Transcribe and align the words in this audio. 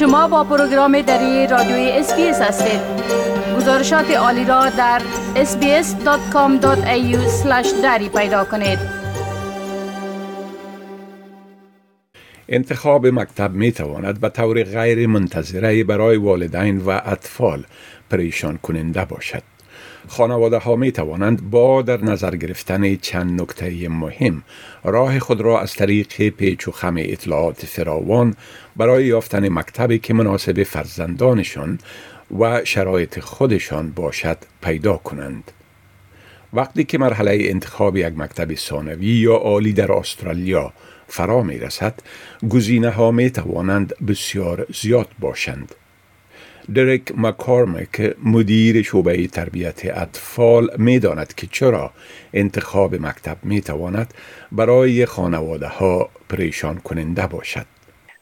شما 0.00 0.28
با 0.28 0.44
پروگرام 0.44 1.02
دری 1.02 1.46
رادیوی 1.46 1.90
SBS 1.90 2.40
هستید 2.40 2.80
گزارشات 3.56 4.10
عالی 4.10 4.44
را 4.44 4.68
در 4.70 5.02
sbs.com.au 5.34 6.62
دری 7.82 8.08
پیدا 8.08 8.44
کنید 8.44 8.78
انتخاب 12.48 13.06
مکتب 13.06 13.52
می 13.52 13.72
تواند 13.72 14.20
به 14.20 14.28
طور 14.28 14.62
غیر 14.62 15.06
منتظره 15.06 15.84
برای 15.84 16.16
والدین 16.16 16.78
و 16.78 17.00
اطفال 17.04 17.64
پریشان 18.10 18.56
کننده 18.56 19.04
باشد. 19.04 19.42
خانواده 20.08 20.58
ها 20.58 20.76
می 20.76 20.92
توانند 20.92 21.50
با 21.50 21.82
در 21.82 22.04
نظر 22.04 22.36
گرفتن 22.36 22.96
چند 22.96 23.40
نکته 23.40 23.88
مهم 23.88 24.42
راه 24.84 25.18
خود 25.18 25.40
را 25.40 25.60
از 25.60 25.74
طریق 25.74 26.28
پیچ 26.28 26.68
و 26.68 26.72
خم 26.72 26.94
اطلاعات 26.98 27.66
فراوان 27.66 28.36
برای 28.76 29.06
یافتن 29.06 29.48
مکتبی 29.48 29.98
که 29.98 30.14
مناسب 30.14 30.62
فرزندانشان 30.62 31.78
و 32.38 32.64
شرایط 32.64 33.20
خودشان 33.20 33.90
باشد 33.90 34.38
پیدا 34.62 34.96
کنند. 34.96 35.52
وقتی 36.52 36.84
که 36.84 36.98
مرحله 36.98 37.38
انتخاب 37.40 37.96
یک 37.96 38.12
مکتب 38.16 38.54
ثانوی 38.54 39.06
یا 39.06 39.34
عالی 39.34 39.72
در 39.72 39.92
استرالیا 39.92 40.72
فرا 41.08 41.42
می 41.42 41.58
رسد، 41.58 41.94
گزینه 42.48 42.90
ها 42.90 43.10
می 43.10 43.30
توانند 43.30 43.94
بسیار 44.06 44.66
زیاد 44.80 45.08
باشند. 45.18 45.74
درک 46.75 47.11
مکارمک 47.17 48.15
مدیر 48.25 48.81
شعبه 48.81 49.27
تربیت 49.27 49.81
اطفال 49.85 50.67
می 50.77 50.99
داند 50.99 51.33
که 51.33 51.47
چرا 51.51 51.91
انتخاب 52.33 52.95
مکتب 52.95 53.37
می 53.43 53.61
تواند 53.61 54.13
برای 54.51 55.05
خانواده 55.05 55.67
ها 55.67 56.09
پریشان 56.29 56.77
کننده 56.77 57.27
باشد. 57.27 57.65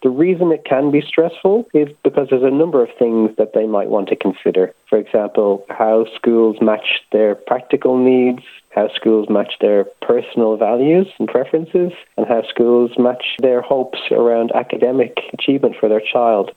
The 0.04 0.10
reason 0.10 0.52
it 0.52 0.66
can 0.66 0.92
be 0.92 1.02
stressful 1.02 1.66
is 1.74 1.88
because 2.04 2.28
there's 2.30 2.44
a 2.44 2.52
number 2.52 2.84
of 2.84 2.90
things 3.00 3.32
that 3.38 3.54
they 3.54 3.66
might 3.66 3.88
want 3.88 4.10
to 4.10 4.18
consider. 4.18 4.74
For 4.90 4.98
example, 4.98 5.66
how 5.70 6.06
schools 6.18 6.58
match 6.62 6.88
their 7.14 7.36
practical 7.36 7.98
needs, 7.98 8.44
how 8.72 8.90
schools 9.00 9.30
match 9.30 9.54
their 9.62 9.86
personal 10.02 10.58
values 10.58 11.08
and 11.20 11.30
preferences, 11.30 11.94
and 12.18 12.28
how 12.28 12.42
schools 12.50 12.92
match 12.98 13.24
their 13.40 13.62
hopes 13.62 14.02
around 14.12 14.52
academic 14.54 15.14
achievement 15.32 15.76
for 15.80 15.88
their 15.88 16.02
child. 16.02 16.52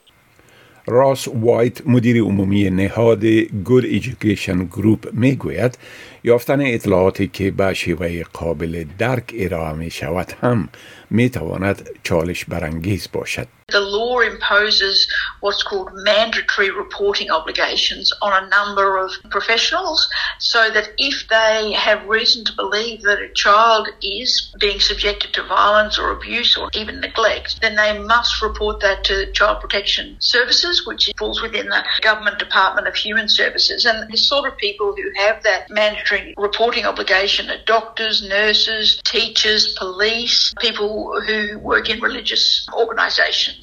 راس 0.86 1.28
وایت 1.28 1.86
مدیر 1.86 2.22
عمومی 2.22 2.70
نهاد 2.70 3.24
گود 3.64 3.84
ایژوکیشن 3.84 4.64
گروپ 4.64 5.08
می 5.12 5.36
گوید 5.36 5.78
یافتن 6.24 6.60
اطلاعاتی 6.60 7.28
که 7.28 7.50
به 7.50 7.74
شیوه 7.74 8.22
قابل 8.22 8.84
درک 8.98 9.34
ارائه 9.38 9.76
می 9.76 9.90
شود 9.90 10.32
هم 10.40 10.68
می 11.10 11.30
تواند 11.30 11.90
چالش 12.02 12.44
برانگیز 12.44 13.08
باشد. 13.12 13.61
The 13.72 13.80
law 13.80 14.20
imposes 14.20 15.06
what's 15.40 15.62
called 15.62 15.90
mandatory 15.94 16.70
reporting 16.70 17.30
obligations 17.30 18.12
on 18.20 18.44
a 18.44 18.48
number 18.48 18.98
of 18.98 19.12
professionals 19.30 20.08
so 20.38 20.70
that 20.70 20.90
if 20.98 21.26
they 21.28 21.72
have 21.72 22.06
reason 22.06 22.44
to 22.44 22.52
believe 22.54 23.02
that 23.02 23.22
a 23.22 23.28
child 23.30 23.88
is 24.02 24.52
being 24.60 24.78
subjected 24.78 25.32
to 25.34 25.42
violence 25.42 25.98
or 25.98 26.10
abuse 26.10 26.56
or 26.56 26.68
even 26.74 27.00
neglect, 27.00 27.60
then 27.60 27.76
they 27.76 27.98
must 27.98 28.42
report 28.42 28.80
that 28.80 29.04
to 29.04 29.30
Child 29.32 29.60
Protection 29.60 30.16
Services, 30.20 30.86
which 30.86 31.10
falls 31.18 31.40
within 31.40 31.68
the 31.68 31.84
Government 32.02 32.38
Department 32.38 32.86
of 32.86 32.94
Human 32.94 33.28
Services. 33.28 33.84
And 33.84 34.10
the 34.12 34.16
sort 34.16 34.50
of 34.50 34.58
people 34.58 34.94
who 34.94 35.10
have 35.16 35.42
that 35.44 35.70
mandatory 35.70 36.34
reporting 36.36 36.84
obligation 36.84 37.50
are 37.50 37.64
doctors, 37.64 38.26
nurses, 38.26 39.00
teachers, 39.04 39.74
police, 39.78 40.52
people 40.60 41.20
who 41.26 41.58
work 41.58 41.88
in 41.88 42.00
religious 42.00 42.66
organisations. 42.74 43.61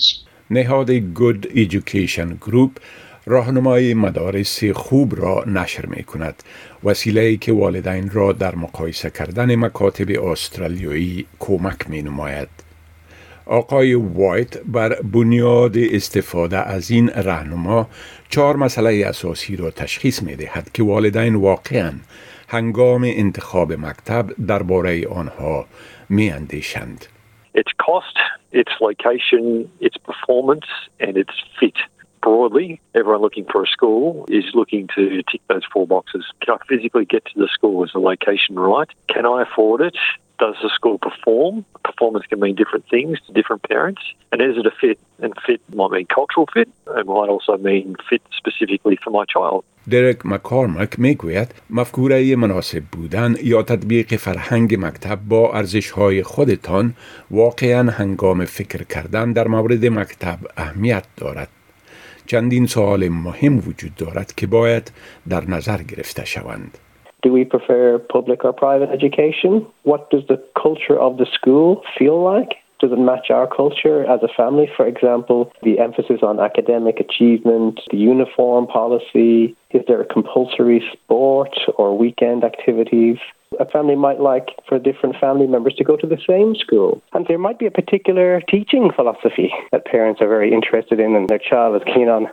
نهاد 0.52 0.92
گود 0.92 1.48
ایژوکیشن 1.54 2.36
گروپ 2.36 2.72
راهنمای 3.26 3.94
مدارس 3.94 4.64
خوب 4.64 5.22
را 5.22 5.44
نشر 5.48 5.86
می 5.86 6.04
کند 6.04 6.44
وسیله 6.84 7.22
ای 7.22 7.38
که 7.38 7.54
والدین 7.54 8.10
را 8.10 8.34
در 8.34 8.56
مقایسه 8.56 9.10
کردن 9.10 9.56
مکاتب 9.56 10.24
استرالیایی 10.26 11.26
کمک 11.40 11.90
می 11.90 12.02
نماید. 12.02 12.48
آقای 13.46 13.94
وایت 13.94 14.58
بر 14.58 15.02
بنیاد 15.02 15.78
استفاده 15.78 16.58
از 16.58 16.92
این 16.92 17.10
راهنما 17.24 17.90
چهار 18.30 18.56
مسئله 18.56 19.06
اساسی 19.08 19.56
را 19.56 19.72
تشخیص 19.72 20.24
می 20.24 20.36
دهد 20.36 20.72
که 20.74 20.84
والدین 20.84 21.36
واقعا 21.36 21.94
هنگام 22.48 23.04
انتخاب 23.04 23.74
مکتب 23.74 24.26
درباره 24.48 25.08
آنها 25.08 25.66
می 26.10 26.30
اندیشند. 26.30 27.06
Its 27.54 27.72
cost, 27.78 28.18
its 28.52 28.72
location, 28.80 29.72
its 29.80 29.98
performance, 29.98 30.66
and 31.00 31.18
its 31.18 31.34
fit. 31.60 31.76
Broadly, 32.22 32.82
everyone 32.94 33.22
looking 33.22 33.46
for 33.46 33.64
a 33.64 33.68
school 33.68 34.26
is 34.28 34.44
looking 34.54 34.90
to 34.96 35.24
tick 35.24 35.42
those 35.48 35.64
four 35.72 35.88
boxes. 35.88 36.26
Can 36.42 36.56
I 36.56 36.66
physically 36.68 37.06
get 37.06 37.26
to 37.26 37.40
the 37.40 37.48
school? 37.48 37.84
Is 37.84 37.92
the 37.94 38.00
location 38.00 38.56
right? 38.60 38.90
Can 39.08 39.26
I 39.26 39.44
afford 39.44 39.82
it? 39.82 39.98
Does 40.46 40.58
the 40.64 40.72
school 40.78 40.98
perform? 41.08 41.54
Performance 41.90 42.26
can 42.30 42.40
mean 42.46 42.56
different 42.62 42.86
things 42.96 43.14
to 43.26 43.30
different 43.40 43.62
parents. 43.74 44.04
And 44.32 44.38
is 44.50 44.56
it 44.62 44.66
a 44.74 44.76
fit? 44.82 44.98
And 45.24 45.32
fit 45.46 45.62
might 45.80 45.92
mean 45.96 46.08
cultural 46.20 46.48
fit. 46.56 46.70
It 47.02 47.08
might 47.16 47.30
also 47.36 47.54
mean 47.70 47.88
fit 48.10 48.24
specifically 48.42 48.98
for 49.04 49.12
my 49.18 49.26
child. 49.36 49.64
درک 49.90 50.26
مکارمک 50.26 51.00
می‌گوید 51.00 51.56
مفکوره 51.70 52.36
مناسب 52.36 52.84
بودن 52.92 53.36
یا 53.44 53.64
تطبیق 53.64 54.16
فرهنگ 54.16 54.86
مکتب 54.86 55.20
با 55.28 55.54
ارزش 55.54 55.92
های 55.92 56.24
خودتان 56.24 56.94
واقعا 57.32 57.92
هنگام 57.92 58.46
فکر 58.46 58.84
کردن 58.84 59.34
در 59.34 59.48
مورد 59.48 59.86
مکتب 59.86 60.38
اهمیت 60.58 61.06
دارد. 61.18 61.50
چندین 62.26 62.68
سوال 62.68 63.10
مهم 63.10 63.58
وجود 63.58 63.96
دارد 63.96 64.34
که 64.36 64.48
باید 64.48 64.92
در 65.30 65.50
نظر 65.50 65.78
گرفته 65.84 66.26
شوند. 66.26 66.78
Do 67.22 67.34
we 67.34 67.44
prefer 67.44 68.00
public 68.00 68.46
or 68.46 68.54
private 68.54 68.90
education? 68.90 69.66
What 69.84 70.10
does 70.10 70.24
the 70.28 70.42
culture 70.62 70.98
of 70.98 71.18
the 71.18 71.28
school 71.34 71.84
feel 71.98 72.24
like? 72.24 72.56
Does 72.80 72.94
it 72.94 73.00
match 73.00 73.30
our 73.30 73.46
culture 73.46 74.06
as 74.10 74.22
a 74.24 74.30
family? 74.30 74.70
For 74.76 74.88
example, 74.88 75.52
the 75.64 75.80
emphasis 75.80 76.20
on 76.24 76.40
academic 76.40 77.02
achievement, 77.02 77.82
the 77.92 77.98
uniform 77.98 78.68
policy, 78.68 79.56
is 79.72 79.82
there 79.88 80.00
a 80.00 80.06
compulsory 80.06 80.82
sport 80.94 81.60
or 81.78 81.98
weekend 81.98 82.46
activities? 82.46 83.18
A 83.60 83.66
family 83.66 83.96
might 83.96 84.22
like 84.22 84.56
for 84.68 84.80
different 84.80 85.18
family 85.20 85.46
members 85.46 85.74
to 85.76 85.84
go 85.84 85.98
to 85.98 86.08
the 86.08 86.20
same 86.26 86.56
school. 86.56 87.02
And 87.12 87.26
there 87.28 87.38
might 87.38 87.60
be 87.60 87.66
a 87.66 87.72
particular 87.72 88.42
teaching 88.50 88.92
philosophy 88.96 89.52
that 89.74 89.86
parents 89.86 90.22
are 90.22 90.30
very 90.30 90.54
interested 90.54 91.02
in 91.02 91.16
and 91.18 91.28
their 91.28 91.40
child 91.40 91.76
is 91.76 91.94
keen 91.94 92.08
on. 92.08 92.30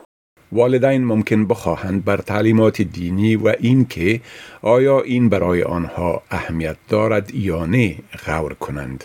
والدین 0.51 1.05
ممکن 1.05 1.47
بخواهند 1.47 2.05
بر 2.05 2.17
تعلیمات 2.17 2.81
دینی 2.81 3.35
و 3.35 3.53
اینکه 3.59 4.21
آیا 4.61 5.01
این 5.01 5.29
برای 5.29 5.63
آنها 5.63 6.21
اهمیت 6.31 6.77
دارد 6.89 7.35
یا 7.35 7.65
نه 7.65 7.95
غور 8.25 8.53
کنند. 8.53 9.03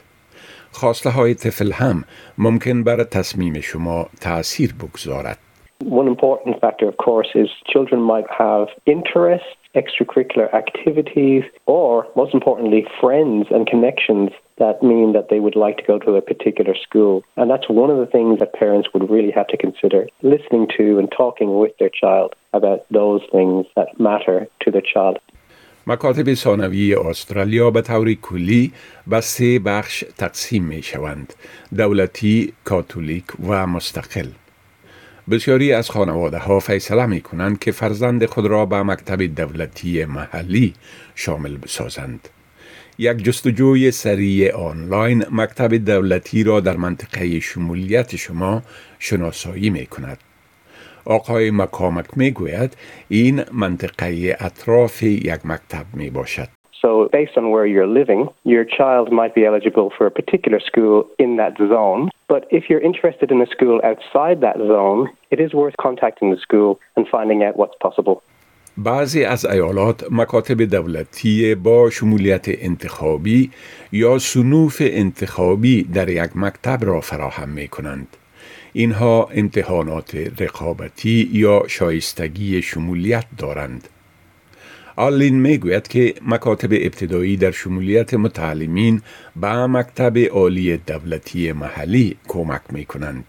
خواسته 0.72 1.10
های 1.10 1.34
طفل 1.34 1.72
هم 1.72 2.04
ممکن 2.38 2.82
بر 2.84 3.04
تصمیم 3.04 3.60
شما 3.60 4.06
تأثیر 4.20 4.74
بگذارد. 4.74 5.38
One 5.84 6.08
important 6.08 6.60
factor, 6.60 6.86
of 6.88 6.96
course, 6.96 7.30
is 7.34 7.48
children 7.72 8.00
might 8.12 8.28
have 8.38 8.68
interests, 8.86 9.61
extracurricular 9.75 10.53
activities, 10.53 11.43
or 11.65 12.07
most 12.15 12.33
importantly, 12.33 12.85
friends 13.01 13.47
and 13.51 13.67
connections 13.67 14.29
that 14.57 14.81
mean 14.81 15.13
that 15.13 15.29
they 15.29 15.39
would 15.39 15.55
like 15.55 15.77
to 15.77 15.83
go 15.83 15.99
to 15.99 16.15
a 16.15 16.21
particular 16.21 16.75
school. 16.75 17.23
And 17.35 17.49
that's 17.51 17.69
one 17.69 17.89
of 17.91 17.97
the 17.97 18.11
things 18.15 18.39
that 18.39 18.53
parents 18.53 18.87
would 18.93 19.09
really 19.09 19.31
have 19.31 19.47
to 19.47 19.57
consider 19.57 20.07
listening 20.21 20.67
to 20.77 20.97
and 20.99 21.07
talking 21.11 21.59
with 21.59 21.73
their 21.79 21.93
child 22.01 22.35
about 22.53 22.79
those 22.91 23.21
things 23.31 23.65
that 23.75 23.99
matter 23.99 24.47
to 24.63 24.71
their 24.71 24.87
child. 24.93 25.17
مکاتب 25.87 26.33
ثانوی 26.33 26.95
استرالیا 26.95 27.71
به 27.71 27.81
طور 27.81 28.13
کلی 28.13 28.71
به 29.07 29.21
سه 29.21 29.59
بخش 29.59 30.03
تقسیم 30.17 30.63
می 30.63 30.81
شوند 30.81 31.33
دولتی، 31.77 32.53
کاتولیک 32.63 33.25
و 33.49 33.67
مستقل 33.67 34.27
بسیاری 35.30 35.72
از 35.72 35.90
خانواده 35.90 36.38
ها 36.38 36.60
فیصله 36.60 37.06
می 37.06 37.20
کنند 37.20 37.58
که 37.58 37.72
فرزند 37.72 38.26
خود 38.26 38.46
را 38.46 38.66
به 38.66 38.82
مکتب 38.82 39.22
دولتی 39.22 40.04
محلی 40.04 40.74
شامل 41.14 41.56
بسازند 41.56 42.28
یک 42.98 43.16
جستجوی 43.16 43.90
سریع 43.90 44.56
آنلاین 44.56 45.24
مکتب 45.30 45.74
دولتی 45.74 46.44
را 46.44 46.60
در 46.60 46.76
منطقه 46.76 47.40
شمولیت 47.40 48.16
شما 48.16 48.62
شناسایی 48.98 49.70
می 49.70 49.86
کند 49.86 50.18
آقای 51.04 51.50
مکامک 51.50 52.06
می 52.16 52.30
گوید 52.30 52.76
این 53.08 53.44
منطقه 53.52 54.36
اطراف 54.40 55.02
یک 55.02 55.46
مکتب 55.46 55.86
می 55.94 56.10
باشد. 56.10 56.61
So, 56.82 57.08
based 57.12 57.36
on 57.40 57.44
where 57.52 57.66
you're 57.72 57.92
living, 58.00 58.22
your 58.54 58.64
child 58.78 59.06
might 59.20 59.34
be 59.38 59.44
eligible 59.50 59.88
for 59.96 60.04
a 60.10 60.10
particular 60.20 60.60
school 60.70 60.96
in 61.24 61.30
that 61.36 61.54
zone. 61.74 62.02
But 62.32 62.42
if 62.58 62.62
you're 62.68 62.84
interested 62.90 63.28
in 63.34 63.38
a 63.40 63.48
school 63.54 63.80
outside 63.90 64.36
that 64.46 64.58
zone, 64.74 65.02
it 65.30 65.38
is 65.46 65.50
worth 65.60 65.76
contacting 65.86 66.28
the 66.34 66.40
school 66.46 66.70
and 66.96 67.06
finding 67.16 67.40
out 67.46 67.54
what's 67.56 67.78
possible. 67.86 68.16
بعضی 68.76 69.24
از 69.24 69.46
ایالات 69.46 70.04
مکاتب 70.10 70.62
دولتی 70.62 71.54
با 71.54 71.90
شمولیت 71.90 72.46
انتخابی 72.48 73.50
یا 73.92 74.18
سنوف 74.18 74.82
انتخابی 74.84 75.82
در 75.82 76.08
یک 76.08 76.30
مکتب 76.34 76.78
را 76.82 77.00
فراهم 77.00 77.48
می 77.48 77.68
کنند. 77.68 78.16
اینها 78.72 79.28
امتحانات 79.34 80.14
رقابتی 80.40 81.28
یا 81.32 81.62
شایستگی 81.68 82.62
شمولیت 82.62 83.24
دارند. 83.38 83.88
آلین 84.96 85.40
می‌گوید 85.40 85.88
که 85.88 86.14
مکاتب 86.26 86.68
ابتدایی 86.72 87.36
در 87.36 87.50
شمولیت 87.50 88.14
متعلمین 88.14 89.02
به 89.36 89.66
مکتب 89.66 90.18
عالی 90.18 90.76
دولتی 90.76 91.52
محلی 91.52 92.16
کمک 92.28 92.62
می 92.70 92.84
کنند. 92.84 93.24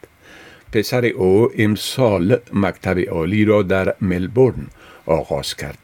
پسر 0.73 1.05
او 1.05 1.47
امسال 1.57 2.37
مکتب 2.53 2.99
عالی 2.99 3.45
را 3.45 3.63
در 3.63 3.95
ملبورن 4.01 4.67
آغاز 5.05 5.55
کرد. 5.55 5.77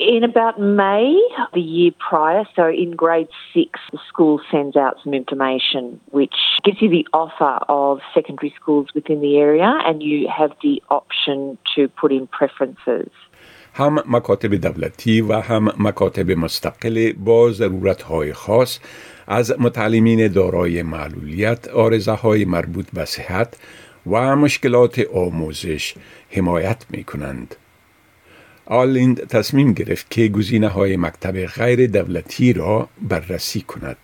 In 0.00 0.22
about 0.22 0.60
May, 0.60 1.20
the 1.54 1.60
year 1.60 1.90
prior, 1.98 2.44
so 2.54 2.68
in 2.68 2.92
grade 2.92 3.26
six, 3.52 3.80
the 3.90 3.98
school 4.08 4.40
sends 4.48 4.76
out 4.76 4.94
some 5.02 5.12
information 5.12 6.00
which 6.12 6.36
gives 6.62 6.80
you 6.80 6.88
the 6.88 7.06
offer 7.12 7.58
of 7.68 7.98
secondary 8.14 8.54
schools 8.60 8.86
within 8.94 9.20
the 9.20 9.36
area 9.38 9.70
and 9.84 10.00
you 10.00 10.28
have 10.28 10.52
the 10.62 10.80
option 10.88 11.58
to 11.74 11.88
put 11.88 12.12
in 12.12 12.28
preferences. 12.28 13.10
هم 13.74 14.02
مکاتب 14.08 14.54
دولتی 14.54 15.20
و 15.20 15.32
هم 15.32 15.72
مکاتب 15.78 16.30
مستقل 16.30 17.12
با 17.12 17.52
ضرورتهای 17.52 18.32
خاص 18.32 18.78
از 19.26 19.54
متعلمین 19.58 20.28
دارای 20.28 20.82
معلولیت 20.82 21.68
آرزه 21.68 22.12
های 22.12 22.44
مربوط 22.44 22.86
به 22.92 23.04
صحت 23.04 23.56
و 24.06 24.36
مشکلات 24.36 24.98
آموزش 25.14 25.94
حمایت 26.30 26.84
می 26.90 27.04
کنند. 27.04 27.54
آلند 28.66 29.26
تصمیم 29.26 29.72
گرفت 29.72 30.10
که 30.10 30.28
گزینه 30.28 30.68
های 30.68 30.96
مکتب 30.96 31.46
غیر 31.46 31.86
دولتی 31.86 32.52
را 32.52 32.88
بررسی 33.02 33.60
کند. 33.60 33.96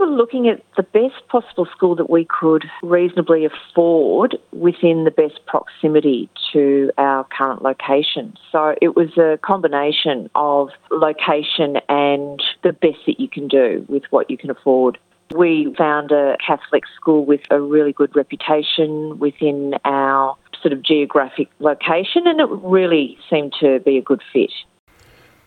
We 0.00 0.06
were 0.06 0.16
looking 0.16 0.48
at 0.48 0.62
the 0.78 0.82
best 0.82 1.28
possible 1.28 1.66
school 1.66 1.94
that 1.96 2.08
we 2.08 2.24
could 2.24 2.64
reasonably 2.82 3.44
afford 3.44 4.38
within 4.50 5.04
the 5.04 5.10
best 5.10 5.44
proximity 5.46 6.30
to 6.54 6.90
our 6.96 7.24
current 7.24 7.60
location. 7.60 8.34
So 8.50 8.74
it 8.80 8.96
was 8.96 9.18
a 9.18 9.38
combination 9.42 10.30
of 10.34 10.70
location 10.90 11.76
and 11.90 12.42
the 12.62 12.72
best 12.72 13.04
that 13.06 13.20
you 13.20 13.28
can 13.28 13.46
do 13.46 13.84
with 13.88 14.04
what 14.08 14.30
you 14.30 14.38
can 14.38 14.48
afford. 14.48 14.96
We 15.36 15.74
found 15.76 16.12
a 16.12 16.38
Catholic 16.44 16.84
school 16.96 17.26
with 17.26 17.42
a 17.50 17.60
really 17.60 17.92
good 17.92 18.16
reputation 18.16 19.18
within 19.18 19.74
our 19.84 20.34
sort 20.62 20.72
of 20.72 20.82
geographic 20.82 21.48
location 21.58 22.26
and 22.26 22.40
it 22.40 22.48
really 22.50 23.18
seemed 23.28 23.54
to 23.60 23.80
be 23.80 23.98
a 23.98 24.02
good 24.02 24.22
fit. 24.32 24.50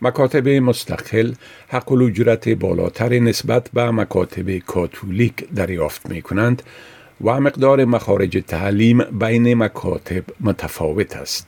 مکاتب 0.02 0.48
مستقل 0.48 1.32
حق 1.68 1.92
اجرت 1.92 2.48
بالاتر 2.48 3.18
نسبت 3.18 3.70
به 3.74 3.90
مکاتب 3.90 4.58
کاتولیک 4.58 5.54
دریافت 5.54 6.10
می 6.10 6.22
کنند 6.22 6.62
و 7.24 7.40
مقدار 7.40 7.84
مخارج 7.84 8.42
تعلیم 8.46 9.04
بین 9.04 9.54
مکاتب 9.54 10.24
متفاوت 10.40 11.16
است. 11.16 11.46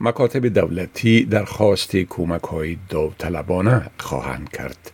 مکاتب 0.00 0.46
دولتی 0.46 1.24
درخواست 1.24 1.96
کمک 1.96 2.42
های 2.42 2.76
داوطلبانه 2.88 3.90
خواهند 3.98 4.48
کرد. 4.48 4.92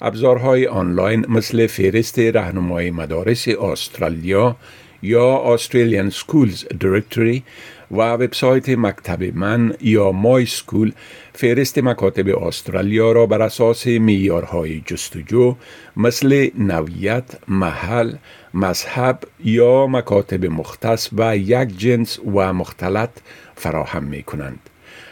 ابزارهای 0.00 0.66
آنلاین 0.66 1.26
مثل 1.28 1.66
فهرست 1.66 2.18
رهنمای 2.18 2.90
مدارس 2.90 3.48
استرالیا 3.48 4.56
یا 5.02 5.56
Australian 5.56 6.10
Schools 6.10 6.64
Directory 6.84 7.42
و 7.90 8.12
وبسایت 8.12 8.68
مکتب 8.68 9.36
من 9.36 9.74
یا 9.80 10.12
مای 10.12 10.46
سکول 10.46 10.92
فهرست 11.32 11.78
مکاتب 11.78 12.28
استرالیا 12.42 13.12
را 13.12 13.26
بر 13.26 13.42
اساس 13.42 13.86
معیارهای 13.86 14.82
جستجو 14.86 15.56
مثل 15.96 16.50
نویت، 16.58 17.24
محل، 17.48 18.12
مذهب 18.54 19.18
یا 19.44 19.86
مکاتب 19.86 20.44
مختص 20.44 21.08
و 21.12 21.36
یک 21.36 21.78
جنس 21.78 22.18
و 22.18 22.52
مختلط 22.52 23.10
فراهم 23.54 24.04
می 24.04 24.22
کنند. 24.22 24.58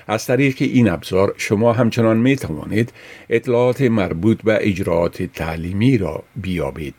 از 0.07 0.27
طریق 0.27 0.57
این 0.61 0.89
ابزار 0.89 1.35
شما 1.37 1.73
همچنان 1.73 2.17
می 2.17 2.37
توانید 2.37 2.93
اطلاعات 3.31 3.81
مربوط 3.81 4.43
به 4.43 4.59
اجراعات 4.61 5.23
تعلیمی 5.23 5.99
را 5.99 6.23
بیابید. 6.37 6.95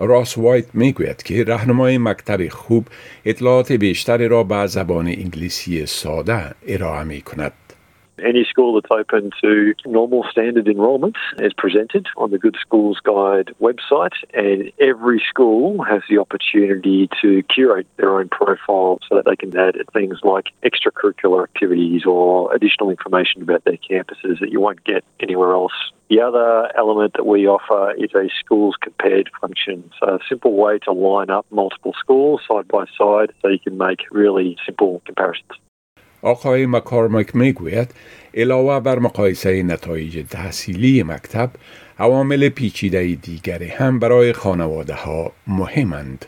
راس 0.00 0.38
وایت 0.38 0.64
می‌گوید 0.74 1.22
که 1.22 1.44
رهنمای 1.44 1.98
مکتب 1.98 2.48
خوب 2.48 2.88
اطلاعات 3.24 3.72
بیشتری 3.72 4.28
را 4.28 4.42
به 4.42 4.66
زبان 4.66 5.06
انگلیسی 5.06 5.86
ساده 5.86 6.54
ارائه 6.68 7.04
می 7.04 7.20
کند. 7.20 7.52
Any 8.24 8.44
school 8.44 8.74
that's 8.74 8.90
open 8.90 9.30
to 9.40 9.74
normal 9.86 10.24
standard 10.30 10.68
enrolment 10.68 11.16
is 11.38 11.52
presented 11.52 12.06
on 12.16 12.30
the 12.30 12.38
Good 12.38 12.56
Schools 12.60 12.98
Guide 13.02 13.54
website, 13.60 14.12
and 14.34 14.70
every 14.78 15.22
school 15.28 15.82
has 15.84 16.02
the 16.08 16.18
opportunity 16.18 17.08
to 17.22 17.42
curate 17.44 17.86
their 17.96 18.18
own 18.18 18.28
profile 18.28 18.98
so 19.08 19.16
that 19.16 19.24
they 19.24 19.36
can 19.36 19.56
add 19.56 19.76
things 19.92 20.18
like 20.22 20.50
extracurricular 20.62 21.42
activities 21.42 22.04
or 22.04 22.54
additional 22.54 22.90
information 22.90 23.42
about 23.42 23.64
their 23.64 23.78
campuses 23.78 24.40
that 24.40 24.50
you 24.50 24.60
won't 24.60 24.84
get 24.84 25.04
anywhere 25.20 25.52
else. 25.52 25.72
The 26.10 26.20
other 26.20 26.70
element 26.76 27.12
that 27.14 27.26
we 27.26 27.46
offer 27.46 27.92
is 27.92 28.10
a 28.14 28.28
schools 28.40 28.74
compared 28.80 29.30
function. 29.40 29.90
So, 30.00 30.16
a 30.16 30.18
simple 30.28 30.56
way 30.56 30.80
to 30.80 30.92
line 30.92 31.30
up 31.30 31.46
multiple 31.50 31.94
schools 31.98 32.40
side 32.48 32.66
by 32.66 32.86
side 32.98 33.32
so 33.40 33.48
you 33.48 33.60
can 33.60 33.78
make 33.78 34.00
really 34.10 34.56
simple 34.66 35.02
comparisons. 35.06 35.52
آقای 36.22 36.66
مکارمک 36.66 37.36
می‌گوید 37.36 37.90
علاوه 38.34 38.80
بر 38.80 38.98
مقایسه 38.98 39.62
نتایج 39.62 40.24
تحصیلی 40.30 41.02
مکتب 41.02 41.50
عوامل 41.98 42.48
پیچیده 42.48 43.14
دیگری 43.14 43.68
هم 43.68 43.98
برای 43.98 44.32
خانواده 44.32 44.94
ها 44.94 45.32
مهمند. 45.46 46.26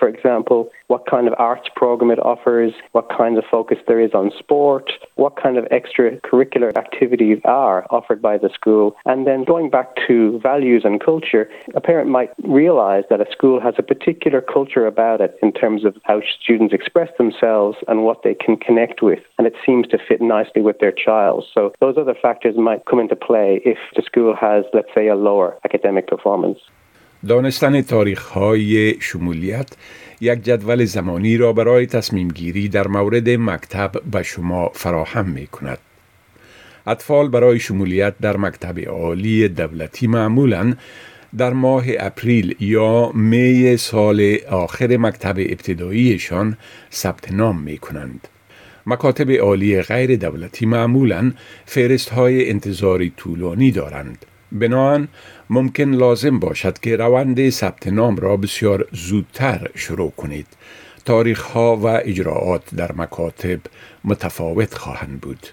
For 0.00 0.08
example, 0.08 0.70
what 0.86 1.04
kind 1.04 1.28
of 1.28 1.34
arts 1.38 1.68
program 1.76 2.10
it 2.10 2.18
offers, 2.18 2.72
what 2.92 3.10
kind 3.14 3.36
of 3.36 3.44
focus 3.50 3.76
there 3.86 4.00
is 4.00 4.14
on 4.14 4.32
sport, 4.38 4.90
what 5.16 5.36
kind 5.36 5.58
of 5.58 5.66
extracurricular 5.66 6.74
activities 6.74 7.38
are 7.44 7.86
offered 7.90 8.22
by 8.22 8.38
the 8.38 8.48
school. 8.48 8.96
And 9.04 9.26
then 9.26 9.44
going 9.44 9.68
back 9.68 9.90
to 10.08 10.40
values 10.42 10.82
and 10.86 11.04
culture, 11.04 11.50
a 11.74 11.82
parent 11.82 12.08
might 12.08 12.30
realize 12.42 13.04
that 13.10 13.20
a 13.20 13.30
school 13.30 13.60
has 13.60 13.74
a 13.76 13.82
particular 13.82 14.40
culture 14.40 14.86
about 14.86 15.20
it 15.20 15.38
in 15.42 15.52
terms 15.52 15.84
of 15.84 15.98
how 16.04 16.22
students 16.42 16.72
express 16.72 17.10
themselves 17.18 17.76
and 17.86 18.02
what 18.02 18.22
they 18.24 18.34
can 18.34 18.56
connect 18.56 19.02
with. 19.02 19.18
And 19.36 19.46
it 19.46 19.54
seems 19.66 19.86
to 19.88 19.98
fit 19.98 20.22
nicely 20.22 20.62
with 20.62 20.78
their 20.78 20.92
child. 20.92 21.44
So 21.52 21.74
those 21.80 21.98
other 21.98 22.14
factors 22.14 22.56
might 22.56 22.86
come 22.86 23.00
into 23.00 23.16
play 23.16 23.60
if 23.66 23.76
the 23.94 24.02
school 24.02 24.34
has, 24.34 24.64
let's 24.72 24.88
say, 24.94 25.08
a 25.08 25.14
lower 25.14 25.58
academic 25.62 26.06
performance. 26.06 26.58
دانستن 27.28 27.82
تاریخ 27.82 28.26
های 28.26 29.00
شمولیت 29.00 29.68
یک 30.20 30.42
جدول 30.42 30.84
زمانی 30.84 31.36
را 31.36 31.52
برای 31.52 31.86
تصمیم 31.86 32.28
گیری 32.28 32.68
در 32.68 32.88
مورد 32.88 33.28
مکتب 33.28 33.92
به 34.12 34.22
شما 34.22 34.68
فراهم 34.74 35.28
می 35.28 35.46
کند. 35.46 35.78
اطفال 36.86 37.28
برای 37.28 37.58
شمولیت 37.58 38.14
در 38.20 38.36
مکتب 38.36 38.78
عالی 38.78 39.48
دولتی 39.48 40.06
معمولا 40.06 40.74
در 41.36 41.52
ماه 41.52 41.84
اپریل 41.98 42.56
یا 42.60 43.12
می 43.12 43.76
سال 43.76 44.36
آخر 44.50 44.96
مکتب 44.96 45.38
ابتداییشان 45.38 46.56
ثبت 46.92 47.32
نام 47.32 47.60
می 47.60 47.78
کنند. 47.78 48.28
مکاتب 48.86 49.30
عالی 49.30 49.82
غیر 49.82 50.16
دولتی 50.16 50.66
معمولا 50.66 51.32
فهرست 51.66 52.08
های 52.10 52.50
انتظاری 52.50 53.12
طولانی 53.16 53.70
دارند. 53.70 54.26
بنابراین 54.52 55.08
ممکن 55.50 55.90
لازم 55.90 56.38
باشد 56.38 56.78
که 56.78 56.96
روند 56.96 57.50
ثبت 57.50 57.86
نام 57.86 58.16
را 58.16 58.36
بسیار 58.36 58.88
زودتر 58.92 59.70
شروع 59.74 60.10
کنید. 60.10 60.46
تاریخ 61.04 61.42
ها 61.42 61.76
و 61.76 61.86
اجراعات 61.86 62.74
در 62.74 62.92
مکاتب 62.92 63.60
متفاوت 64.04 64.74
خواهند 64.74 65.20
بود. 65.20 65.46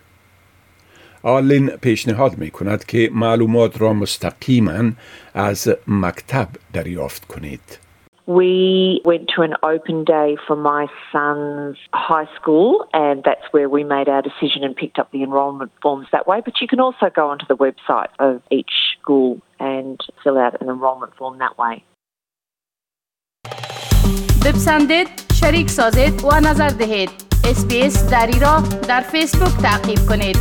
آلین 1.24 1.68
پیشنهاد 1.68 2.38
می 2.38 2.51
کند 2.51 2.86
که 2.86 3.10
معلومات 3.13 3.82
را 3.82 3.94
مستقیما 3.94 4.92
از 5.34 5.70
مکتب 5.88 6.48
دریافت 6.74 7.25
کنید. 7.25 7.87
We 8.26 9.00
went 9.05 9.25
to 9.35 9.43
an 9.43 9.55
open 9.64 10.05
day 10.05 10.37
for 10.47 10.55
my 10.55 10.87
son's 11.11 11.76
high 11.93 12.29
school, 12.37 12.87
and 12.93 13.25
that's 13.25 13.47
where 13.50 13.69
we 13.69 13.83
made 13.83 14.09
our 14.09 14.23
decision 14.23 14.62
and 14.62 14.76
picked 14.76 14.99
up 15.00 15.11
the 15.11 15.23
enrolment 15.25 15.73
forms 15.83 16.07
that 16.12 16.25
way. 16.26 16.41
But 16.41 16.61
you 16.61 16.69
can 16.69 16.79
also 16.79 17.11
go 17.11 17.31
onto 17.31 17.47
the 17.47 17.57
website 17.57 18.12
of 18.21 18.41
each 18.50 18.73
school 18.95 19.41
and 19.59 20.00
fill 20.23 20.38
out 20.38 20.61
an 20.61 20.69
enrolment 20.69 21.12
form 21.17 21.38
that 21.38 21.59
way. 21.59 21.83
بپسندید، 24.45 25.09
شریک 25.41 25.69
سازید 25.71 26.25
و 26.25 26.41
نظر 26.41 26.69
دهید. 26.69 27.11
اسپیس 27.45 28.11
دری 28.11 28.41
را 28.41 28.62
در 28.88 29.00
فیسبوک 29.00 29.62
تعقیب 29.62 29.99
کنید. 30.09 30.37